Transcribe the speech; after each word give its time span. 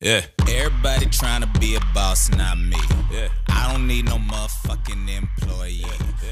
Yeah. 0.00 0.22
Everybody 0.48 1.06
trying 1.06 1.40
to 1.42 1.58
be 1.58 1.76
a 1.76 1.80
boss, 1.94 2.30
not 2.30 2.58
me. 2.58 2.76
Yeah. 3.10 3.28
I 3.48 3.72
don't 3.72 3.86
need 3.86 4.04
no 4.04 4.16
motherfucking 4.16 5.08
employee. 5.08 5.84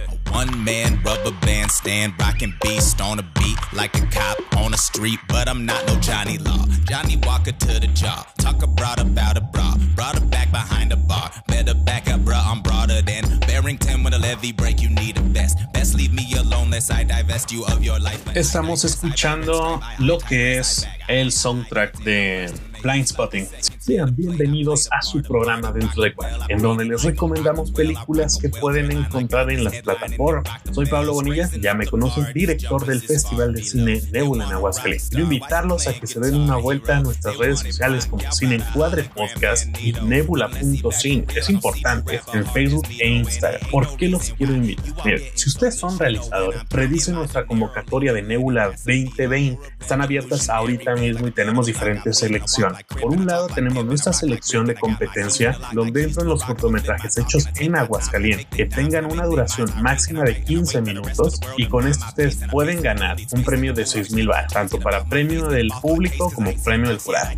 A 0.09 0.31
one 0.31 0.65
man 0.65 1.01
rubber 1.03 1.31
band 1.41 1.71
stand 1.71 2.15
rocking 2.19 2.53
beast 2.63 3.01
on 3.01 3.19
a 3.19 3.23
beat 3.23 3.59
like 3.73 3.97
a 3.97 4.07
cop 4.07 4.39
on 4.57 4.75
a 4.75 4.77
street, 4.77 5.21
but 5.29 5.49
I'm 5.49 5.65
not 5.65 5.87
no 5.87 5.97
Johnny 6.01 6.39
Law. 6.39 6.67
Johnny 6.85 7.17
Walker 7.25 7.53
to 7.53 7.81
the 7.81 7.89
jaw. 7.95 8.27
Talk 8.39 8.63
abroad 8.63 8.99
about 9.01 9.39
a 9.39 9.41
bra. 9.41 9.75
Brought 9.95 10.19
her 10.19 10.27
back 10.27 10.51
behind 10.51 10.91
the 10.91 10.97
bar. 10.97 11.31
Better 11.47 11.75
back 11.75 12.11
up, 12.11 12.21
bruh. 12.21 12.45
I'm 12.45 12.63
broader 12.63 13.01
than 13.01 13.25
Barrington 13.41 14.03
with 14.03 14.13
a 14.13 14.19
levy 14.19 14.53
break. 14.53 14.83
You 14.83 14.91
need 14.91 15.17
a 15.19 15.23
best. 15.23 15.57
Best 15.73 15.95
leave 15.95 16.13
me 16.13 16.31
alone, 16.39 16.71
lest 16.71 16.93
I 16.93 17.05
divest 17.05 17.53
you 17.53 17.65
of 17.67 17.83
your 17.83 17.99
life. 18.01 18.23
Estamos 18.35 18.85
escuchando 18.85 19.81
lo 19.99 20.19
que 20.19 20.59
es 20.59 20.87
el 21.09 21.31
soundtrack 21.31 22.03
de 22.03 22.53
Blind 22.83 23.07
Spotting. 23.07 23.47
Sean 23.79 24.15
bienvenidos 24.17 24.89
a 24.91 25.03
su 25.03 25.23
programa 25.23 25.73
Dentro 25.73 26.03
de 26.03 26.15
Cuadro, 26.15 26.45
en 26.49 26.59
donde 26.61 26.85
les 26.85 27.03
recomendamos 27.03 27.71
películas 27.71 28.39
que 28.39 28.49
pueden 28.49 28.91
encontrar 28.91 29.51
en 29.51 29.65
las 29.65 29.81
plataformas. 29.83 30.61
Soy 30.73 30.87
Pablo 30.87 31.15
Bonilla, 31.15 31.49
ya 31.61 31.75
me 31.75 31.87
conocen, 31.87 32.27
director 32.35 32.85
del 32.85 33.01
Festival 33.01 33.55
de 33.55 33.63
Cine 33.63 34.03
Nebula 34.13 34.47
en 34.47 34.53
Aguascalientes. 34.53 35.11
Quiero 35.11 35.25
invitarlos 35.25 35.87
a 35.87 35.95
que 35.95 36.07
se 36.07 36.19
den 36.21 36.35
una 36.35 36.57
vuelta 36.57 36.97
a 36.97 37.01
nuestras 37.01 37.37
redes 37.39 37.61
sociales 37.61 38.07
como 38.07 38.31
Cine 38.33 38.57
Encuadre 38.57 39.05
Podcast 39.05 39.69
y 39.81 39.93
nebula.cine. 39.93 41.27
Es 41.37 41.51
importante 41.51 42.21
en 42.35 42.47
Facebook 42.47 42.87
e 42.99 43.09
Instagram. 43.09 43.61
¿Por 43.71 43.97
qué 43.97 44.09
los 44.09 44.31
quiero 44.31 44.55
invitar? 44.55 45.05
Miren, 45.05 45.23
si 45.35 45.49
ustedes 45.49 45.77
son 45.77 45.99
realizadores, 45.99 46.63
revisen 46.71 47.15
nuestra 47.15 47.47
convocatoria 47.47 48.13
de 48.13 48.23
Nebula 48.23 48.67
2020. 48.67 49.59
Están 49.81 50.03
abiertas 50.03 50.49
ahorita 50.49 50.95
mismo 50.97 51.29
y 51.29 51.31
tenemos 51.31 51.67
diferentes 51.67 52.19
selecciones. 52.19 52.72
Por 53.01 53.13
un 53.13 53.27
lado, 53.27 53.49
tenemos 53.49 53.85
nuestra 53.85 54.13
selección 54.13 54.67
de 54.67 54.75
competencia 54.75 55.57
donde 55.73 56.05
entran 56.05 56.27
los 56.27 56.45
cortometrajes 56.45 57.19
hechos 57.19 57.49
en 57.61 57.77
Aguascalientes 57.77 58.47
que 58.47 58.67
tengan 58.67 59.11
una 59.11 59.25
duración 59.25 59.69
máxima 59.83 60.23
de 60.23 60.43
15 60.43 60.81
minutos 60.83 61.41
y 61.57 61.67
con 61.67 61.87
esto 61.87 62.07
ustedes 62.07 62.41
pueden 62.51 62.83
ganar 62.83 63.17
un 63.33 63.45
premio 63.45 63.73
de 63.73 63.87
6 63.87 64.13
mil 64.13 64.23
tanto 64.53 64.79
para 64.79 65.05
premio 65.05 65.49
del 65.49 65.69
público 65.81 66.31
como 66.31 66.53
premio 66.63 66.89
del 66.89 66.99
jurado. 66.99 67.31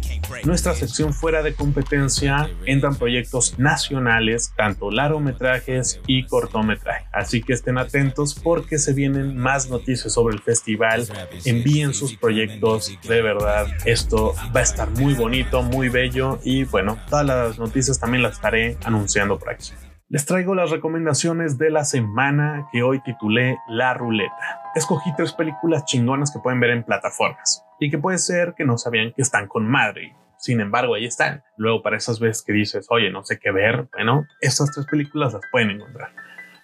Nuestra 0.45 0.75
sección 0.75 1.12
fuera 1.12 1.42
de 1.42 1.55
competencia 1.55 2.51
entran 2.67 2.97
proyectos 2.97 3.58
nacionales, 3.58 4.53
tanto 4.56 4.91
largometrajes 4.91 6.01
y 6.06 6.27
cortometrajes. 6.27 7.08
Así 7.12 7.42
que 7.42 7.55
estén 7.55 7.78
atentos 7.78 8.34
porque 8.34 8.78
se 8.78 8.92
vienen 8.92 9.36
más 9.36 9.70
noticias 9.70 10.12
sobre 10.12 10.34
el 10.34 10.42
festival. 10.42 11.06
Envíen 11.45 11.95
sus 11.95 12.17
proyectos, 12.17 12.92
de 13.08 13.23
verdad, 13.23 13.67
esto 13.84 14.34
va 14.55 14.61
a 14.61 14.62
estar 14.62 14.91
muy 14.91 15.14
bonito, 15.25 15.62
muy 15.62 15.89
bello 15.89 16.39
y 16.44 16.64
bueno, 16.64 16.98
todas 17.08 17.25
las 17.25 17.58
noticias 17.58 17.98
también 17.98 18.22
las 18.22 18.34
estaré 18.34 18.77
anunciando 18.84 19.39
por 19.39 19.48
aquí. 19.48 19.72
Les 20.11 20.27
traigo 20.27 20.55
las 20.55 20.69
recomendaciones 20.69 21.56
de 21.56 21.70
la 21.70 21.84
semana 21.84 22.69
que 22.70 22.83
hoy 22.83 23.00
titulé 23.03 23.56
La 23.67 23.95
Ruleta. 23.95 24.61
Escogí 24.75 25.14
tres 25.17 25.33
películas 25.33 25.86
chingonas 25.86 26.30
que 26.30 26.41
pueden 26.41 26.61
ver 26.61 26.72
en 26.72 26.84
plataformas 26.84 27.64
y 27.80 27.91
que 27.91 27.97
puede 27.97 28.19
ser 28.19 28.52
que 28.55 28.67
no 28.67 28.77
sabían 28.77 29.14
que 29.17 29.22
están 29.22 29.48
con 29.48 29.67
madre. 29.67 30.14
Sin 30.36 30.61
embargo, 30.61 30.95
ahí 30.95 31.06
están. 31.06 31.42
Luego, 31.56 31.83
para 31.83 31.97
esas 31.97 32.20
veces 32.20 32.42
que 32.42 32.52
dices, 32.52 32.86
oye, 32.91 33.11
no 33.11 33.25
sé 33.25 33.39
qué 33.39 33.50
ver, 33.50 33.89
bueno, 33.95 34.27
estas 34.42 34.72
tres 34.75 34.84
películas 34.84 35.33
las 35.33 35.42
pueden 35.50 35.70
encontrar. 35.70 36.11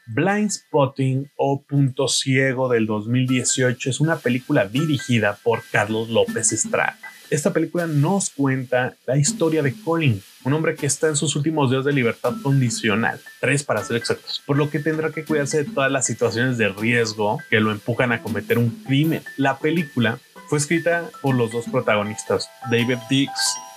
Blind 0.08 0.50
Spotting 0.50 1.30
o 1.36 1.62
Punto 1.62 2.08
Ciego 2.08 2.68
del 2.68 2.84
2018 2.84 3.88
es 3.88 4.00
una 4.00 4.16
película 4.16 4.66
dirigida 4.66 5.38
por 5.42 5.62
Carlos 5.72 6.10
López 6.10 6.52
Estrada. 6.52 6.98
Esta 7.30 7.52
película 7.52 7.86
nos 7.86 8.30
cuenta 8.30 8.94
la 9.06 9.16
historia 9.16 9.62
de 9.62 9.72
Colin, 9.72 10.20
un 10.42 10.52
hombre 10.52 10.74
que 10.74 10.86
está 10.86 11.06
en 11.06 11.14
sus 11.14 11.36
últimos 11.36 11.70
días 11.70 11.84
de 11.84 11.92
libertad 11.92 12.32
condicional, 12.42 13.20
tres 13.40 13.62
para 13.62 13.84
ser 13.84 13.98
exactos, 13.98 14.42
por 14.44 14.56
lo 14.56 14.68
que 14.68 14.80
tendrá 14.80 15.10
que 15.10 15.24
cuidarse 15.24 15.58
de 15.62 15.70
todas 15.70 15.92
las 15.92 16.06
situaciones 16.06 16.58
de 16.58 16.70
riesgo 16.70 17.38
que 17.48 17.60
lo 17.60 17.70
empujan 17.70 18.10
a 18.10 18.20
cometer 18.20 18.58
un 18.58 18.70
crimen. 18.84 19.22
La 19.36 19.58
película 19.58 20.18
fue 20.48 20.58
escrita 20.58 21.04
por 21.22 21.36
los 21.36 21.52
dos 21.52 21.66
protagonistas, 21.70 22.50
David 22.68 22.98
Dix 23.08 23.30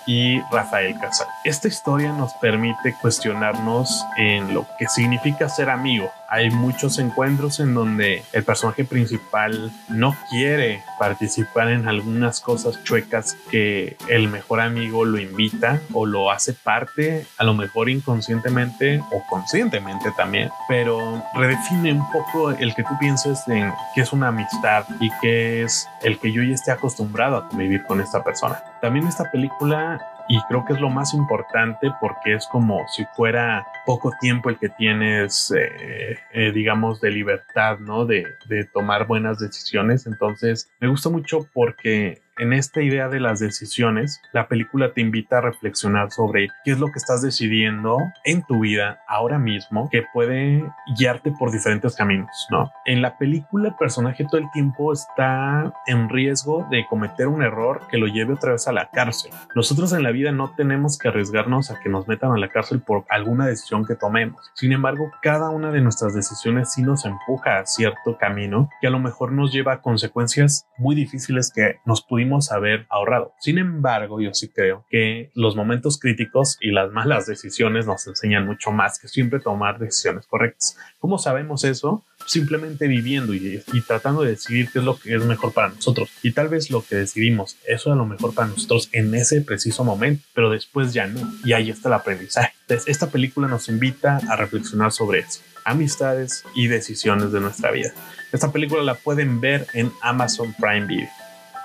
y 0.07 0.39
Rafael 0.51 0.95
Casal. 0.99 1.27
Esta 1.45 1.67
historia 1.67 2.11
nos 2.11 2.33
permite 2.41 2.95
cuestionarnos 3.01 4.03
en 4.17 4.51
lo 4.51 4.65
que 4.79 4.87
significa 4.87 5.47
ser 5.47 5.69
amigo. 5.69 6.11
Hay 6.33 6.49
muchos 6.49 6.97
encuentros 6.97 7.59
en 7.59 7.75
donde 7.75 8.23
el 8.33 8.43
personaje 8.43 8.85
principal 8.85 9.71
no 9.87 10.17
quiere 10.31 10.81
participar 10.97 11.69
en 11.69 11.87
algunas 11.87 12.39
cosas 12.39 12.83
chuecas 12.83 13.37
que 13.51 13.97
el 14.09 14.29
mejor 14.29 14.59
amigo 14.59 15.05
lo 15.05 15.19
invita 15.19 15.79
o 15.93 16.07
lo 16.07 16.31
hace 16.31 16.53
parte, 16.53 17.27
a 17.37 17.43
lo 17.43 17.53
mejor 17.53 17.87
inconscientemente 17.87 18.99
o 19.11 19.23
conscientemente 19.29 20.09
también, 20.17 20.49
pero 20.67 21.21
redefine 21.35 21.93
un 21.93 22.11
poco 22.11 22.49
el 22.49 22.73
que 22.73 22.81
tú 22.81 22.97
pienses 22.99 23.47
en 23.47 23.71
qué 23.93 24.01
es 24.01 24.11
una 24.11 24.29
amistad 24.29 24.85
y 24.99 25.11
qué 25.21 25.61
es 25.61 25.87
el 26.01 26.17
que 26.17 26.31
yo 26.31 26.41
ya 26.41 26.55
esté 26.55 26.71
acostumbrado 26.71 27.37
a 27.37 27.47
convivir 27.47 27.83
con 27.83 28.01
esta 28.01 28.23
persona. 28.23 28.59
También 28.81 29.05
esta 29.05 29.29
película 29.29 30.01
y 30.27 30.41
creo 30.43 30.65
que 30.65 30.73
es 30.73 30.79
lo 30.79 30.89
más 30.89 31.13
importante 31.13 31.91
porque 31.99 32.35
es 32.35 32.47
como 32.47 32.87
si 32.87 33.05
fuera 33.15 33.65
poco 33.85 34.11
tiempo 34.19 34.49
el 34.49 34.57
que 34.57 34.69
tienes, 34.69 35.51
eh, 35.51 36.17
eh, 36.31 36.51
digamos, 36.51 37.01
de 37.01 37.11
libertad, 37.11 37.79
¿no? 37.79 38.05
De, 38.05 38.25
de 38.47 38.63
tomar 38.65 39.07
buenas 39.07 39.39
decisiones. 39.39 40.07
Entonces, 40.07 40.69
me 40.79 40.87
gusta 40.87 41.09
mucho 41.09 41.47
porque 41.53 42.21
en 42.37 42.53
esta 42.53 42.81
idea 42.81 43.09
de 43.09 43.19
las 43.19 43.39
decisiones, 43.39 44.21
la 44.31 44.47
película 44.47 44.93
te 44.93 45.01
invita 45.01 45.37
a 45.37 45.41
reflexionar 45.41 46.11
sobre 46.11 46.47
qué 46.63 46.71
es 46.71 46.79
lo 46.79 46.87
que 46.87 46.97
estás 46.97 47.21
decidiendo 47.21 47.97
en 48.23 48.43
tu 48.43 48.61
vida 48.61 49.01
ahora 49.07 49.37
mismo 49.37 49.87
que 49.91 50.03
puede 50.13 50.63
guiarte 50.97 51.31
por 51.31 51.51
diferentes 51.51 51.95
caminos, 51.95 52.47
¿no? 52.49 52.71
En 52.85 53.01
la 53.01 53.17
película 53.17 53.69
el 53.69 53.75
personaje 53.75 54.25
todo 54.25 54.41
el 54.41 54.49
tiempo 54.51 54.91
está 54.93 55.73
en 55.85 56.09
riesgo 56.09 56.65
de 56.71 56.85
cometer 56.87 57.27
un 57.27 57.43
error 57.43 57.81
que 57.89 57.97
lo 57.97 58.07
lleve 58.07 58.33
otra 58.33 58.53
vez 58.53 58.67
a 58.67 58.71
la 58.71 58.89
cárcel. 58.89 59.31
Nosotros 59.55 59.93
en 59.93 60.03
la 60.03 60.11
vida 60.11 60.31
no 60.31 60.55
tenemos 60.55 60.97
que 60.97 61.09
arriesgarnos 61.09 61.69
a 61.69 61.79
que 61.79 61.89
nos 61.89 62.07
metan 62.07 62.31
a 62.31 62.37
la 62.37 62.49
cárcel 62.49 62.81
por 62.81 63.05
alguna 63.09 63.45
decisión 63.45 63.85
que 63.85 63.95
tomemos. 63.95 64.51
Sin 64.55 64.71
embargo, 64.71 65.11
cada 65.21 65.49
una 65.49 65.71
de 65.71 65.81
nuestras 65.81 66.15
decisiones 66.15 66.73
sí 66.73 66.81
nos 66.81 67.05
empuja 67.05 67.59
a 67.59 67.65
cierto 67.65 68.17
camino 68.17 68.69
que 68.81 68.87
a 68.87 68.91
lo 68.91 68.99
mejor 68.99 69.31
nos 69.31 69.51
lleva 69.51 69.73
a 69.73 69.81
consecuencias 69.81 70.67
muy 70.77 70.95
difíciles 70.95 71.51
que 71.53 71.79
nos 71.85 72.01
pudimos 72.23 72.53
haber 72.53 72.85
ahorrado. 72.89 73.33
Sin 73.41 73.57
embargo, 73.57 74.21
yo 74.21 74.33
sí 74.33 74.47
creo 74.47 74.85
que 74.89 75.29
los 75.35 75.57
momentos 75.57 75.99
críticos 75.99 76.57
y 76.61 76.71
las 76.71 76.89
malas 76.91 77.25
decisiones 77.25 77.85
nos 77.85 78.07
enseñan 78.07 78.45
mucho 78.45 78.71
más 78.71 78.97
que 78.97 79.09
siempre 79.09 79.41
tomar 79.41 79.77
decisiones 79.77 80.25
correctas. 80.25 80.77
¿Cómo 80.99 81.17
sabemos 81.17 81.65
eso? 81.65 82.05
Simplemente 82.25 82.87
viviendo 82.87 83.33
y, 83.33 83.61
y 83.73 83.81
tratando 83.81 84.21
de 84.21 84.31
decidir 84.31 84.69
qué 84.71 84.79
es 84.79 84.85
lo 84.85 84.97
que 84.97 85.13
es 85.13 85.25
mejor 85.25 85.51
para 85.53 85.67
nosotros. 85.67 86.09
Y 86.21 86.31
tal 86.31 86.47
vez 86.47 86.71
lo 86.71 86.81
que 86.81 86.95
decidimos, 86.95 87.57
eso 87.67 87.91
es 87.91 87.97
lo 87.97 88.05
mejor 88.05 88.33
para 88.33 88.47
nosotros 88.47 88.87
en 88.93 89.13
ese 89.15 89.41
preciso 89.41 89.83
momento, 89.83 90.23
pero 90.33 90.49
después 90.49 90.93
ya 90.93 91.07
no. 91.07 91.19
Y 91.43 91.51
ahí 91.51 91.69
está 91.69 91.89
el 91.89 91.95
aprendizaje. 91.95 92.53
Entonces, 92.61 92.87
esta 92.87 93.07
película 93.07 93.49
nos 93.49 93.67
invita 93.67 94.21
a 94.29 94.37
reflexionar 94.37 94.93
sobre 94.93 95.19
eso 95.19 95.41
amistades 95.65 96.43
y 96.55 96.67
decisiones 96.67 97.31
de 97.31 97.39
nuestra 97.39 97.71
vida. 97.71 97.93
Esta 98.33 98.51
película 98.51 98.83
la 98.83 98.95
pueden 98.95 99.39
ver 99.39 99.65
en 99.73 99.93
Amazon 100.01 100.53
Prime 100.59 100.85
Video. 100.87 101.22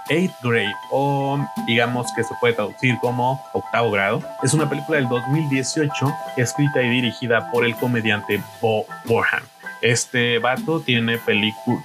Eighth 0.08 0.34
Grade 0.42 0.74
o 0.90 1.38
digamos 1.66 2.06
que 2.14 2.24
se 2.24 2.34
puede 2.40 2.54
traducir 2.54 2.96
como 3.00 3.42
octavo 3.52 3.90
grado. 3.90 4.22
Es 4.42 4.54
una 4.54 4.68
película 4.68 4.98
del 4.98 5.08
2018 5.08 6.14
escrita 6.36 6.82
y 6.82 6.88
dirigida 6.88 7.50
por 7.50 7.64
el 7.64 7.74
comediante 7.76 8.42
Bo 8.60 8.84
Borham. 9.04 9.42
Este 9.80 10.38
vato 10.40 10.80
tiene 10.80 11.20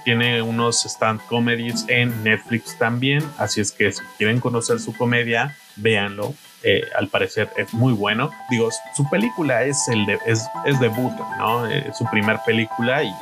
tiene 0.04 0.42
unos 0.42 0.84
stand 0.84 1.20
comedies 1.28 1.84
en 1.88 2.24
Netflix 2.24 2.76
también, 2.76 3.22
así 3.38 3.60
es 3.60 3.70
que 3.70 3.92
si 3.92 4.02
quieren 4.18 4.40
conocer 4.40 4.80
su 4.80 4.96
comedia, 4.96 5.56
véanlo. 5.76 6.34
Eh, 6.66 6.80
al 6.96 7.08
parecer 7.08 7.50
es 7.58 7.74
muy 7.74 7.92
bueno. 7.92 8.30
Digo, 8.48 8.70
su 8.96 9.08
película 9.10 9.64
es 9.64 9.86
el 9.88 10.06
de, 10.06 10.18
es, 10.24 10.48
es 10.64 10.80
debut, 10.80 11.12
¿no? 11.38 11.66
Eh, 11.68 11.92
su 11.96 12.06
primer 12.06 12.38
película 12.46 13.04
y 13.04 13.12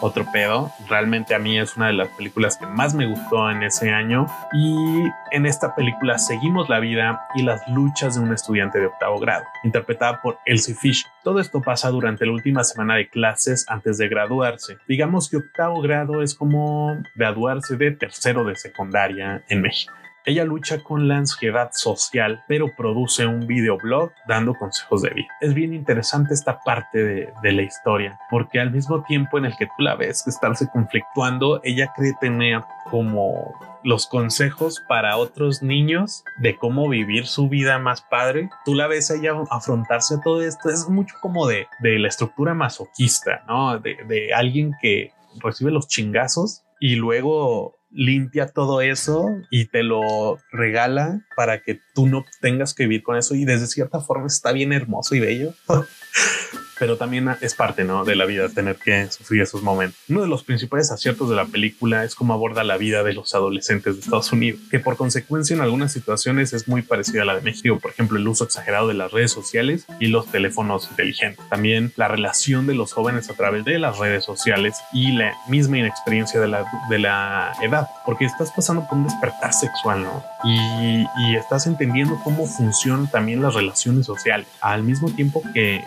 otro 0.00 0.24
pedo. 0.32 0.70
Realmente 0.88 1.34
a 1.34 1.38
mí 1.38 1.58
es 1.58 1.76
una 1.76 1.88
de 1.88 1.92
las 1.92 2.08
películas 2.08 2.56
que 2.56 2.66
más 2.66 2.94
me 2.94 3.06
gustó 3.06 3.50
en 3.50 3.62
ese 3.62 3.90
año. 3.90 4.26
Y 4.52 5.04
en 5.30 5.46
esta 5.46 5.74
película 5.74 6.18
seguimos 6.18 6.68
la 6.68 6.80
vida 6.80 7.26
y 7.34 7.42
las 7.42 7.66
luchas 7.68 8.14
de 8.14 8.22
un 8.22 8.32
estudiante 8.32 8.78
de 8.78 8.86
octavo 8.86 9.18
grado, 9.18 9.44
interpretada 9.64 10.20
por 10.22 10.38
Elsie 10.46 10.74
Fish. 10.74 11.06
Todo 11.22 11.40
esto 11.40 11.60
pasa 11.60 11.90
durante 11.90 12.26
la 12.26 12.32
última 12.32 12.64
semana 12.64 12.96
de 12.96 13.08
clases 13.08 13.66
antes 13.68 13.98
de 13.98 14.08
graduarse. 14.08 14.78
Digamos 14.88 15.28
que 15.28 15.36
octavo 15.36 15.80
grado 15.80 16.22
es 16.22 16.34
como 16.34 16.96
graduarse 17.14 17.76
de 17.76 17.92
tercero 17.92 18.44
de 18.44 18.56
secundaria 18.56 19.44
en 19.48 19.62
México. 19.62 19.92
Ella 20.26 20.44
lucha 20.44 20.82
con 20.82 21.08
la 21.08 21.16
ansiedad 21.16 21.70
social, 21.72 22.44
pero 22.46 22.74
produce 22.76 23.26
un 23.26 23.46
videoblog 23.46 24.12
dando 24.28 24.54
consejos 24.54 25.02
de 25.02 25.10
vida. 25.10 25.28
Es 25.40 25.54
bien 25.54 25.72
interesante 25.72 26.34
esta 26.34 26.60
parte 26.60 27.02
de, 27.42 27.52
la 27.52 27.62
historia, 27.62 28.18
porque 28.30 28.60
al 28.60 28.70
mismo 28.70 29.02
tiempo 29.02 29.38
en 29.38 29.46
el 29.46 29.56
que 29.56 29.66
tú 29.66 29.82
la 29.82 29.96
ves 29.96 30.22
que 30.22 30.30
estarse 30.30 30.68
conflictuando, 30.70 31.60
ella 31.64 31.92
cree 31.96 32.12
tener 32.20 32.60
como 32.90 33.54
los 33.82 34.06
consejos 34.06 34.82
para 34.88 35.16
otros 35.16 35.62
niños 35.62 36.22
de 36.38 36.56
cómo 36.56 36.88
vivir 36.88 37.26
su 37.26 37.48
vida 37.48 37.78
más 37.78 38.02
padre. 38.02 38.50
Tú 38.64 38.74
la 38.74 38.86
ves 38.86 39.10
a 39.10 39.16
ella 39.16 39.32
afrontarse 39.50 40.16
a 40.16 40.20
todo 40.20 40.42
esto. 40.42 40.68
Es 40.68 40.88
mucho 40.88 41.16
como 41.20 41.46
de, 41.46 41.66
de 41.80 41.98
la 41.98 42.08
estructura 42.08 42.54
masoquista, 42.54 43.42
¿no? 43.48 43.78
De 43.78 44.34
alguien 44.34 44.74
que 44.82 45.12
recibe 45.42 45.70
los 45.70 45.88
chingazos 45.88 46.62
y 46.78 46.96
luego 46.96 47.79
limpia 47.92 48.46
todo 48.46 48.80
eso 48.80 49.26
y 49.50 49.66
te 49.66 49.82
lo 49.82 50.38
regala 50.52 51.20
para 51.36 51.62
que 51.62 51.80
tú 51.94 52.06
no 52.06 52.24
tengas 52.40 52.74
que 52.74 52.84
vivir 52.84 53.02
con 53.02 53.16
eso 53.16 53.34
y 53.34 53.44
desde 53.44 53.66
cierta 53.66 54.00
forma 54.00 54.26
está 54.26 54.52
bien 54.52 54.72
hermoso 54.72 55.14
y 55.14 55.20
bello. 55.20 55.54
pero 56.80 56.96
también 56.96 57.28
es 57.42 57.54
parte 57.54 57.84
¿no? 57.84 58.06
de 58.06 58.16
la 58.16 58.24
vida 58.24 58.48
tener 58.48 58.76
que 58.76 59.10
sufrir 59.10 59.42
esos 59.42 59.62
momentos. 59.62 60.00
Uno 60.08 60.22
de 60.22 60.28
los 60.28 60.42
principales 60.42 60.90
aciertos 60.90 61.28
de 61.28 61.36
la 61.36 61.44
película 61.44 62.04
es 62.04 62.14
cómo 62.14 62.32
aborda 62.32 62.64
la 62.64 62.78
vida 62.78 63.02
de 63.02 63.12
los 63.12 63.34
adolescentes 63.34 63.96
de 63.96 64.00
Estados 64.00 64.32
Unidos, 64.32 64.60
que 64.70 64.80
por 64.80 64.96
consecuencia 64.96 65.54
en 65.54 65.60
algunas 65.60 65.92
situaciones 65.92 66.54
es 66.54 66.68
muy 66.68 66.80
parecida 66.80 67.22
a 67.22 67.24
la 67.26 67.34
de 67.34 67.42
México, 67.42 67.78
por 67.78 67.90
ejemplo 67.90 68.18
el 68.18 68.26
uso 68.26 68.44
exagerado 68.44 68.88
de 68.88 68.94
las 68.94 69.12
redes 69.12 69.30
sociales 69.30 69.84
y 70.00 70.06
los 70.06 70.26
teléfonos 70.28 70.88
inteligentes. 70.90 71.46
También 71.50 71.92
la 71.96 72.08
relación 72.08 72.66
de 72.66 72.74
los 72.74 72.94
jóvenes 72.94 73.28
a 73.28 73.34
través 73.34 73.62
de 73.66 73.78
las 73.78 73.98
redes 73.98 74.24
sociales 74.24 74.76
y 74.94 75.12
la 75.12 75.34
misma 75.48 75.76
inexperiencia 75.76 76.40
de 76.40 76.48
la, 76.48 76.64
de 76.88 76.98
la 76.98 77.52
edad, 77.60 77.88
porque 78.06 78.24
estás 78.24 78.52
pasando 78.56 78.88
por 78.88 78.96
un 78.96 79.04
despertar 79.04 79.52
sexual, 79.52 80.02
¿no? 80.02 80.24
Y, 80.44 81.04
y 81.26 81.36
estás 81.36 81.66
entendiendo 81.66 82.18
cómo 82.24 82.46
funcionan 82.46 83.06
también 83.10 83.42
las 83.42 83.52
relaciones 83.52 84.06
sociales, 84.06 84.46
al 84.62 84.82
mismo 84.82 85.10
tiempo 85.10 85.42
que 85.52 85.76
eh, 85.76 85.84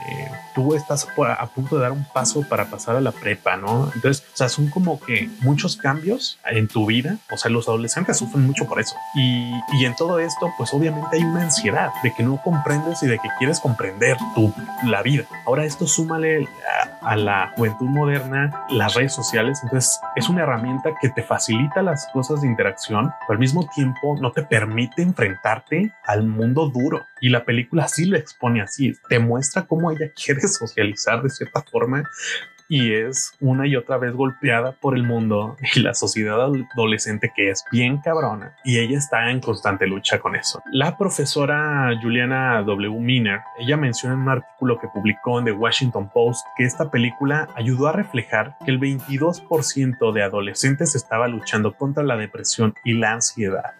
tú 0.53 0.75
estás 0.83 1.07
a 1.17 1.45
punto 1.47 1.77
de 1.77 1.81
dar 1.81 1.91
un 1.91 2.05
paso 2.13 2.43
para 2.47 2.65
pasar 2.65 2.95
a 2.95 3.01
la 3.01 3.11
prepa, 3.11 3.57
¿no? 3.57 3.91
Entonces, 3.95 4.23
o 4.33 4.37
sea, 4.37 4.49
son 4.49 4.69
como 4.69 4.99
que 4.99 5.29
muchos 5.41 5.75
cambios 5.75 6.37
en 6.45 6.67
tu 6.67 6.85
vida. 6.85 7.17
O 7.31 7.37
sea, 7.37 7.49
los 7.49 7.67
adolescentes 7.67 8.17
sufren 8.17 8.45
mucho 8.45 8.65
por 8.65 8.79
eso. 8.79 8.95
Y, 9.15 9.51
y 9.73 9.85
en 9.85 9.95
todo 9.95 10.19
esto, 10.19 10.53
pues 10.57 10.73
obviamente 10.73 11.17
hay 11.17 11.23
una 11.23 11.43
ansiedad 11.43 11.89
de 12.03 12.13
que 12.13 12.23
no 12.23 12.41
comprendes 12.43 13.01
y 13.03 13.07
de 13.07 13.17
que 13.17 13.29
quieres 13.39 13.59
comprender 13.59 14.17
tu, 14.35 14.53
la 14.83 15.01
vida. 15.01 15.25
Ahora 15.45 15.65
esto 15.65 15.87
súmale 15.87 16.47
a, 17.03 17.15
la 17.15 17.53
juventud 17.55 17.87
moderna, 17.87 18.65
las 18.69 18.95
redes 18.95 19.13
sociales. 19.13 19.59
Entonces, 19.63 19.99
es 20.15 20.29
una 20.29 20.43
herramienta 20.43 20.91
que 21.01 21.09
te 21.09 21.23
facilita 21.23 21.81
las 21.81 22.07
cosas 22.13 22.41
de 22.41 22.47
interacción, 22.47 23.11
pero 23.21 23.33
al 23.33 23.39
mismo 23.39 23.67
tiempo 23.75 24.17
no 24.19 24.31
te 24.31 24.43
permite 24.43 25.01
enfrentarte 25.01 25.93
al 26.05 26.23
mundo 26.23 26.69
duro. 26.69 27.05
Y 27.21 27.29
la 27.29 27.45
película 27.45 27.87
sí 27.87 28.05
lo 28.05 28.17
expone 28.17 28.61
así. 28.61 28.93
Te 29.09 29.19
muestra 29.19 29.63
cómo 29.63 29.91
ella 29.91 30.11
quiere 30.25 30.41
socializar 30.41 31.21
de 31.21 31.29
cierta 31.29 31.61
forma 31.61 32.03
y 32.69 32.93
es 32.93 33.33
una 33.39 33.67
y 33.67 33.75
otra 33.75 33.97
vez 33.97 34.13
golpeada 34.13 34.73
por 34.73 34.95
el 34.95 35.03
mundo 35.03 35.57
y 35.75 35.79
la 35.79 35.93
sociedad 35.93 36.41
adolescente 36.41 37.31
que 37.35 37.49
es 37.49 37.63
bien 37.71 37.97
cabrona 37.97 38.55
y 38.63 38.79
ella 38.79 38.97
está 38.97 39.31
en 39.31 39.39
constante 39.39 39.87
lucha 39.87 40.19
con 40.19 40.35
eso. 40.35 40.61
La 40.71 40.97
profesora 40.97 41.91
Juliana 42.01 42.61
W. 42.63 42.99
Miner, 42.99 43.39
ella 43.59 43.77
menciona 43.77 44.15
en 44.15 44.21
un 44.21 44.29
artículo 44.29 44.79
que 44.79 44.87
publicó 44.87 45.39
en 45.39 45.45
The 45.45 45.51
Washington 45.51 46.09
Post 46.13 46.45
que 46.57 46.63
esta 46.63 46.89
película 46.89 47.49
ayudó 47.55 47.87
a 47.87 47.93
reflejar 47.93 48.55
que 48.63 48.71
el 48.71 48.79
22% 48.79 50.13
de 50.13 50.23
adolescentes 50.23 50.95
estaba 50.95 51.27
luchando 51.27 51.73
contra 51.73 52.03
la 52.03 52.17
depresión 52.17 52.73
y 52.83 52.93
la 52.93 53.13
ansiedad. 53.13 53.73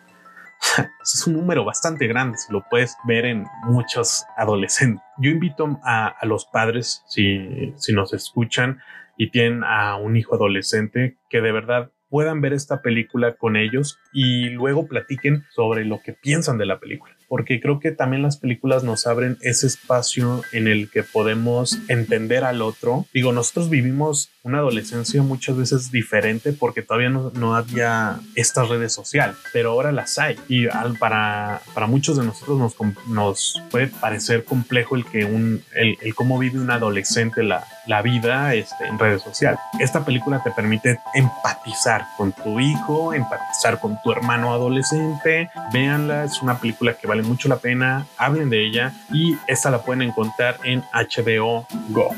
es 1.03 1.27
un 1.27 1.33
número 1.33 1.63
bastante 1.65 2.07
grande, 2.07 2.37
si 2.37 2.51
lo 2.51 2.63
puedes 2.69 2.95
ver 3.05 3.25
en 3.25 3.45
muchos 3.63 4.25
adolescentes. 4.37 5.03
Yo 5.17 5.31
invito 5.31 5.79
a, 5.83 6.15
los 6.23 6.45
padres, 6.45 7.03
si, 7.07 7.73
si 7.77 7.93
nos 7.93 8.13
escuchan 8.13 8.79
y 9.17 9.29
tienen 9.29 9.63
a 9.63 9.95
un 9.95 10.15
hijo 10.15 10.35
adolescente, 10.35 11.17
que 11.29 11.41
de 11.41 11.51
verdad 11.51 11.91
puedan 12.09 12.41
ver 12.41 12.53
esta 12.53 12.81
película 12.81 13.35
con 13.35 13.55
ellos 13.55 13.99
y 14.13 14.49
luego 14.49 14.87
platiquen 14.87 15.43
sobre 15.55 15.85
lo 15.85 16.01
que 16.01 16.13
piensan 16.13 16.57
de 16.57 16.65
la 16.65 16.79
película 16.79 17.13
porque 17.33 17.59
creo 17.59 17.79
que 17.79 17.91
también 17.91 18.21
las 18.21 18.37
películas 18.37 18.83
nos 18.83 19.07
abren 19.07 19.39
ese 19.41 19.65
espacio 19.65 20.43
en 20.51 20.67
el 20.67 20.91
que 20.91 21.01
podemos 21.01 21.79
entender 21.87 22.43
al 22.43 22.61
otro. 22.61 23.07
Digo, 23.11 23.31
nosotros 23.31 23.71
vivimos 23.71 24.29
una 24.43 24.59
adolescencia 24.59 25.23
muchas 25.23 25.57
veces 25.57 25.91
diferente 25.91 26.53
porque 26.53 26.83
todavía 26.83 27.09
no, 27.09 27.31
no 27.33 27.55
había 27.55 28.19
estas 28.35 28.69
redes 28.69 28.93
sociales, 28.93 29.35
pero 29.51 29.71
ahora 29.71 29.91
las 29.91 30.19
hay 30.19 30.35
y 30.47 30.67
al, 30.67 30.95
para, 30.99 31.61
para 31.73 31.87
muchos 31.87 32.17
de 32.17 32.23
nosotros 32.23 32.59
nos, 32.59 32.75
nos 33.07 33.59
puede 33.71 33.87
parecer 33.87 34.43
complejo 34.43 34.95
el 34.95 35.03
que 35.03 35.25
un, 35.25 35.63
el, 35.73 35.97
el 36.01 36.13
cómo 36.13 36.37
vive 36.37 36.59
un 36.59 36.69
adolescente 36.69 37.41
la, 37.41 37.65
la 37.87 38.01
vida 38.01 38.53
este, 38.53 38.85
en 38.85 38.99
redes 38.99 39.21
sociales. 39.21 39.59
Esta 39.79 40.05
película 40.05 40.41
te 40.43 40.51
permite 40.51 40.99
empatizar 41.13 42.05
con 42.17 42.31
tu 42.31 42.59
hijo, 42.59 43.13
empatizar 43.13 43.79
con 43.79 43.99
tu 44.03 44.11
hermano 44.11 44.53
adolescente. 44.53 45.49
Véanla, 45.71 46.25
es 46.25 46.41
una 46.41 46.59
película 46.59 46.93
que 46.93 47.07
vale 47.07 47.23
mucho 47.23 47.47
la 47.47 47.57
pena, 47.57 48.05
hablen 48.17 48.49
de 48.49 48.65
ella 48.65 48.93
y 49.11 49.35
esta 49.47 49.71
la 49.71 49.81
pueden 49.81 50.01
encontrar 50.01 50.57
en 50.63 50.83
HBO 50.93 51.67
Go. 51.89 52.09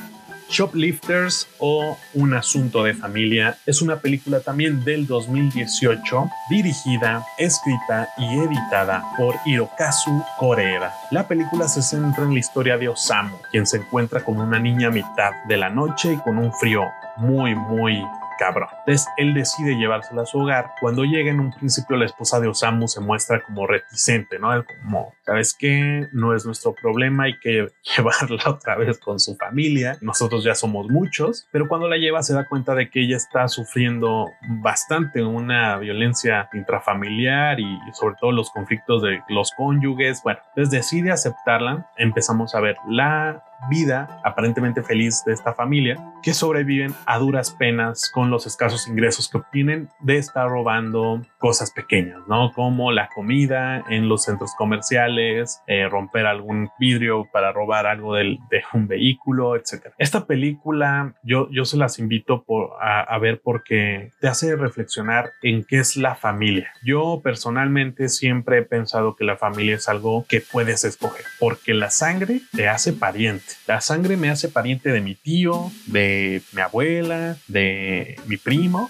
Shoplifters 0.49 1.47
o 1.59 1.97
Un 2.13 2.33
asunto 2.33 2.83
de 2.83 2.93
familia 2.93 3.57
es 3.65 3.81
una 3.81 3.97
película 3.97 4.39
también 4.41 4.83
del 4.83 5.07
2018 5.07 6.29
dirigida, 6.49 7.25
escrita 7.37 8.09
y 8.17 8.39
editada 8.39 9.03
por 9.17 9.35
Hirokazu 9.45 10.23
Koreeda. 10.37 10.93
La 11.11 11.27
película 11.27 11.67
se 11.67 11.81
centra 11.81 12.23
en 12.23 12.33
la 12.33 12.39
historia 12.39 12.77
de 12.77 12.89
Osamu, 12.89 13.37
quien 13.51 13.65
se 13.65 13.77
encuentra 13.77 14.23
como 14.23 14.43
una 14.43 14.59
niña 14.59 14.89
a 14.89 14.91
mitad 14.91 15.31
de 15.47 15.57
la 15.57 15.69
noche 15.69 16.13
y 16.13 16.17
con 16.17 16.37
un 16.37 16.53
frío 16.53 16.83
muy 17.17 17.55
muy 17.55 18.01
cabrón. 18.37 18.69
Entonces 18.79 19.07
él 19.17 19.33
decide 19.33 19.75
llevársela 19.77 20.23
a 20.23 20.25
su 20.25 20.39
hogar. 20.39 20.71
Cuando 20.79 21.03
llega 21.03 21.31
en 21.31 21.39
un 21.39 21.51
principio 21.51 21.97
la 21.97 22.05
esposa 22.05 22.39
de 22.39 22.47
Osamu 22.47 22.87
se 22.87 23.01
muestra 23.01 23.43
como 23.43 23.67
reticente, 23.67 24.39
¿no? 24.39 24.49
Como, 24.81 25.13
¿sabes 25.25 25.53
qué? 25.53 26.07
No 26.11 26.35
es 26.35 26.45
nuestro 26.45 26.73
problema, 26.73 27.23
hay 27.25 27.39
que 27.39 27.67
llevarla 27.97 28.43
otra 28.47 28.75
vez 28.75 28.99
con 28.99 29.19
su 29.19 29.35
familia. 29.35 29.97
Nosotros 30.01 30.43
ya 30.43 30.55
somos 30.55 30.89
muchos, 30.89 31.47
pero 31.51 31.67
cuando 31.67 31.87
la 31.87 31.97
lleva 31.97 32.23
se 32.23 32.33
da 32.33 32.47
cuenta 32.47 32.75
de 32.75 32.89
que 32.89 33.01
ella 33.01 33.17
está 33.17 33.47
sufriendo 33.47 34.31
bastante 34.61 35.23
una 35.23 35.77
violencia 35.77 36.49
intrafamiliar 36.53 37.59
y 37.59 37.79
sobre 37.93 38.15
todo 38.19 38.31
los 38.31 38.49
conflictos 38.51 39.01
de 39.01 39.21
los 39.29 39.51
cónyuges. 39.57 40.21
Bueno, 40.23 40.39
entonces 40.49 40.71
decide 40.71 41.11
aceptarla. 41.11 41.89
Empezamos 41.97 42.55
a 42.55 42.59
ver 42.59 42.77
la 42.87 43.43
vida 43.69 44.21
aparentemente 44.23 44.83
feliz 44.83 45.23
de 45.25 45.33
esta 45.33 45.53
familia 45.53 45.97
que 46.21 46.33
sobreviven 46.33 46.93
a 47.05 47.19
duras 47.19 47.51
penas 47.51 48.09
con 48.09 48.29
los 48.29 48.45
escasos 48.47 48.87
ingresos 48.87 49.29
que 49.29 49.37
obtienen 49.37 49.89
de 50.01 50.17
estar 50.17 50.49
robando 50.49 51.21
cosas 51.37 51.71
pequeñas, 51.71 52.19
¿no? 52.27 52.51
Como 52.53 52.91
la 52.91 53.09
comida 53.13 53.83
en 53.89 54.09
los 54.09 54.23
centros 54.23 54.53
comerciales, 54.57 55.61
eh, 55.67 55.87
romper 55.87 56.25
algún 56.25 56.69
vidrio 56.79 57.27
para 57.31 57.51
robar 57.51 57.85
algo 57.85 58.15
del, 58.15 58.39
de 58.49 58.63
un 58.73 58.87
vehículo, 58.87 59.55
etc. 59.55 59.93
Esta 59.97 60.25
película 60.25 61.13
yo, 61.23 61.49
yo 61.51 61.65
se 61.65 61.77
las 61.77 61.99
invito 61.99 62.43
por, 62.43 62.71
a, 62.81 63.01
a 63.01 63.19
ver 63.19 63.41
porque 63.43 64.11
te 64.19 64.27
hace 64.27 64.55
reflexionar 64.55 65.31
en 65.41 65.63
qué 65.63 65.79
es 65.79 65.95
la 65.97 66.15
familia. 66.15 66.71
Yo 66.83 67.21
personalmente 67.23 68.09
siempre 68.09 68.59
he 68.59 68.63
pensado 68.63 69.15
que 69.15 69.25
la 69.25 69.37
familia 69.37 69.75
es 69.75 69.89
algo 69.89 70.25
que 70.27 70.41
puedes 70.41 70.83
escoger 70.83 71.25
porque 71.39 71.73
la 71.73 71.89
sangre 71.89 72.41
te 72.51 72.67
hace 72.67 72.93
pariente 72.93 73.44
la 73.67 73.81
sangre 73.81 74.17
me 74.17 74.29
hace 74.29 74.49
pariente 74.49 74.91
de 74.91 75.01
mi 75.01 75.15
tío, 75.15 75.71
de 75.87 76.41
mi 76.51 76.61
abuela, 76.61 77.37
de 77.47 78.19
mi 78.27 78.37
primo, 78.37 78.89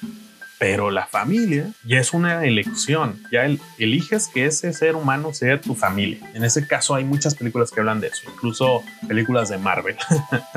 pero 0.57 0.89
la 0.89 1.05
familia 1.05 1.71
ya 1.85 2.00
es 2.00 2.13
una 2.13 2.45
elección. 2.45 3.21
Ya 3.31 3.45
el, 3.45 3.59
eliges 3.77 4.27
que 4.27 4.45
ese 4.45 4.74
ser 4.74 4.95
humano 4.95 5.33
sea 5.33 5.59
tu 5.59 5.75
familia. 5.75 6.19
En 6.33 6.43
ese 6.43 6.67
caso 6.67 6.95
hay 6.95 7.03
muchas 7.03 7.35
películas 7.35 7.71
que 7.71 7.79
hablan 7.79 8.00
de 8.00 8.07
eso, 8.07 8.21
incluso 8.33 8.83
películas 9.07 9.50
de 9.50 9.57
Marvel. 9.57 9.95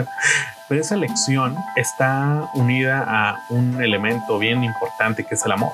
pero 0.69 0.81
esa 0.81 0.95
elección 0.95 1.57
está 1.77 2.51
unida 2.55 3.05
a 3.07 3.47
un 3.51 3.83
elemento 3.83 4.39
bien 4.39 4.65
importante 4.65 5.25
que 5.25 5.35
es 5.35 5.45
el 5.45 5.53
amor 5.53 5.73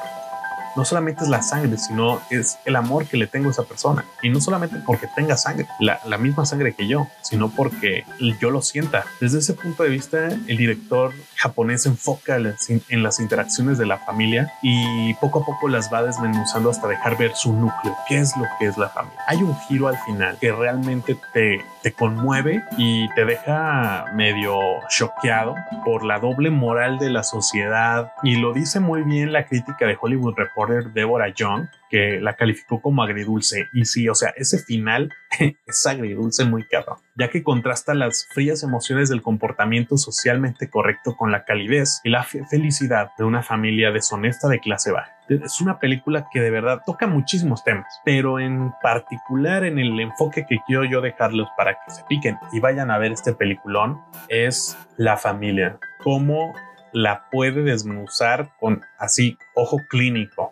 no 0.77 0.85
solamente 0.85 1.25
es 1.25 1.31
la 1.31 1.43
sangre, 1.43 1.79
sino 1.79 2.21
es 2.31 2.59
el 2.65 2.77
amor 2.77 3.07
que 3.07 3.17
le 3.17 3.27
tengo 3.27 3.49
a 3.49 3.53
esa 3.53 3.65
persona. 3.65 4.05
Y 4.23 4.29
no 4.29 4.41
solamente 4.41 4.77
porque 4.85 5.09
tenga 5.15 5.37
sangre, 5.37 5.67
la, 5.81 6.01
la, 6.07 6.19
misma 6.19 6.47
sangre 6.47 6.75
que 6.75 6.89
yo, 6.89 7.09
sino 7.23 7.51
porque 7.51 8.05
yo 8.41 8.51
lo 8.51 8.63
sienta. 8.63 9.05
Desde 9.21 9.39
ese 9.39 9.55
punto 9.55 9.83
de 9.83 9.91
vista, 9.91 10.29
el 10.29 10.57
director 10.57 11.13
japonés 11.37 11.87
enfoca 11.87 12.37
en 12.37 13.03
las 13.03 13.21
interacciones 13.21 13.79
de 13.79 13.87
la 13.87 13.99
familia 13.99 14.53
y 14.63 15.15
poco 15.15 15.43
a 15.43 15.45
poco 15.45 15.69
las 15.69 15.93
va 15.93 16.03
desmenuzando 16.03 16.71
hasta 16.71 16.89
dejar 16.89 17.17
ver 17.19 17.35
su 17.35 17.53
núcleo, 17.53 17.95
qué 18.09 18.19
es 18.19 18.37
lo 18.37 18.45
que 18.59 18.67
es 18.67 18.79
la 18.79 18.89
familia. 18.89 19.21
Hay 19.27 19.39
un 19.39 19.57
giro 19.69 19.89
al 19.89 19.99
final 19.99 20.39
que 20.41 20.53
realmente 20.53 21.17
te, 21.33 21.65
te 21.83 21.93
conmueve 21.93 22.65
y 22.79 23.09
te 23.15 23.25
deja 23.25 24.07
medio 24.15 24.59
choqueado 24.89 25.55
por 25.85 26.05
la 26.05 26.19
doble 26.19 26.51
moral 26.51 26.99
de 26.99 27.11
la 27.11 27.23
sociedad 27.23 28.13
y 28.23 28.37
lo 28.37 28.53
dice 28.53 28.81
muy 28.81 29.03
bien 29.03 29.33
la 29.33 29.47
crítica 29.47 29.87
de 29.87 29.99
Hollywood 30.01 30.35
Report 30.37 30.55
reporter 30.55 30.93
Deborah 30.93 31.29
Young, 31.29 31.67
que 31.95 32.19
la 32.21 32.35
calificó 32.35 32.83
como 32.83 33.05
agridulce. 33.05 33.69
Y 33.73 33.85
sí, 33.85 34.09
o 34.09 34.17
sea, 34.17 34.31
ese 34.37 34.59
final 34.59 35.13
es 35.65 35.87
agridulce 35.87 36.45
muy 36.45 36.67
caro, 36.67 36.97
ya 37.15 37.31
que 37.31 37.45
contrasta 37.45 37.95
las 37.95 38.27
frías 38.35 38.65
emociones 38.65 39.09
del 39.09 39.23
comportamiento 39.23 39.97
socialmente 39.97 40.69
correcto 40.69 41.15
con 41.17 41.31
la 41.31 41.45
calidez 41.45 42.01
y 42.03 42.11
la 42.11 42.25
felicidad 42.25 43.11
de 43.17 43.23
una 43.23 43.45
familia 43.45 43.93
deshonesta 43.93 44.49
de 44.49 44.59
clase 44.59 44.91
baja. 44.91 45.17
Es 45.29 45.61
una 45.61 45.79
película 45.79 46.27
que 46.33 46.41
de 46.41 46.51
verdad 46.51 46.81
toca 46.85 47.07
muchísimos 47.07 47.63
temas, 47.63 47.87
pero 48.05 48.41
en 48.41 48.73
particular 48.83 49.63
en 49.63 49.79
el 49.79 50.01
enfoque 50.01 50.47
que 50.49 50.59
quiero 50.67 50.85
yo 50.85 51.01
dejarlos 51.01 51.47
para 51.57 51.75
que 51.75 51.95
se 51.95 52.03
piquen 52.09 52.39
y 52.53 52.59
vayan 52.59 52.91
a 52.91 52.99
ver 52.99 53.13
este 53.13 53.35
peliculón 53.35 54.01
es 54.29 54.77
la 54.97 55.17
familia. 55.17 55.79
Cómo 56.03 56.53
la 56.95 57.29
puede 57.31 57.63
desmenuzar 57.63 58.51
con 58.59 58.83
así 58.99 59.37
ojo 59.55 59.79
clínico. 59.89 60.44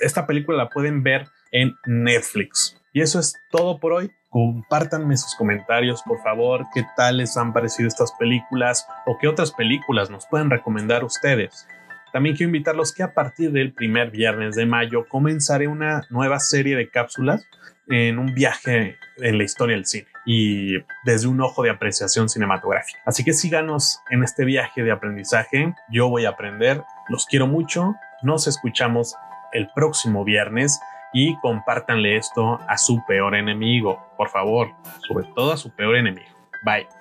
Esta 0.00 0.26
película 0.26 0.56
la 0.56 0.68
pueden 0.68 1.02
ver 1.02 1.28
en 1.52 1.74
Netflix. 1.86 2.76
Y 2.92 3.02
eso 3.02 3.20
es 3.20 3.34
todo 3.50 3.78
por 3.78 3.92
hoy. 3.92 4.10
Compártanme 4.28 5.16
sus 5.16 5.34
comentarios, 5.34 6.02
por 6.02 6.22
favor, 6.22 6.64
qué 6.72 6.84
tal 6.96 7.16
les 7.16 7.36
han 7.36 7.52
parecido 7.52 7.88
estas 7.88 8.12
películas 8.12 8.86
o 9.06 9.18
qué 9.20 9.26
otras 9.26 9.50
películas 9.52 10.08
nos 10.08 10.26
pueden 10.26 10.50
recomendar 10.50 11.02
ustedes. 11.04 11.66
También 12.12 12.36
quiero 12.36 12.48
invitarlos 12.48 12.92
que 12.92 13.02
a 13.02 13.12
partir 13.12 13.52
del 13.52 13.72
primer 13.72 14.10
viernes 14.10 14.56
de 14.56 14.66
mayo 14.66 15.06
comenzaré 15.08 15.68
una 15.68 16.06
nueva 16.10 16.40
serie 16.40 16.76
de 16.76 16.88
cápsulas 16.88 17.44
en 17.88 18.18
un 18.18 18.34
viaje 18.34 18.96
en 19.18 19.38
la 19.38 19.44
historia 19.44 19.76
del 19.76 19.86
cine 19.86 20.06
y 20.24 20.74
desde 21.04 21.28
un 21.28 21.40
ojo 21.40 21.62
de 21.62 21.70
apreciación 21.70 22.28
cinematográfica. 22.28 23.00
Así 23.04 23.24
que 23.24 23.32
síganos 23.32 24.00
en 24.10 24.22
este 24.22 24.44
viaje 24.44 24.82
de 24.82 24.92
aprendizaje. 24.92 25.74
Yo 25.90 26.08
voy 26.08 26.24
a 26.24 26.30
aprender. 26.30 26.84
Los 27.08 27.26
quiero 27.26 27.46
mucho. 27.46 27.94
Nos 28.22 28.46
escuchamos 28.46 29.16
el 29.52 29.68
próximo 29.74 30.24
viernes 30.24 30.80
y 31.12 31.36
compártanle 31.40 32.16
esto 32.16 32.58
a 32.68 32.78
su 32.78 33.02
peor 33.06 33.34
enemigo. 33.34 33.98
Por 34.16 34.28
favor, 34.28 34.68
sobre 35.08 35.26
todo 35.34 35.52
a 35.52 35.56
su 35.56 35.70
peor 35.70 35.96
enemigo. 35.96 36.28
Bye. 36.64 36.99